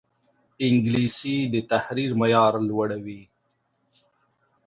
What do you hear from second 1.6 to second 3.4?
تحریر معیار لوړوي